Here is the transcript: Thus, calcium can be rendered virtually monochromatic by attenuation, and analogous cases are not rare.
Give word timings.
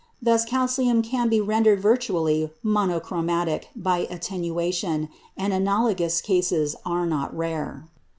Thus, 0.19 0.45
calcium 0.45 1.03
can 1.03 1.29
be 1.29 1.39
rendered 1.39 1.79
virtually 1.79 2.49
monochromatic 2.63 3.67
by 3.75 4.07
attenuation, 4.09 5.09
and 5.37 5.53
analogous 5.53 6.21
cases 6.21 6.75
are 6.83 7.05
not 7.05 7.37
rare. 7.37 7.85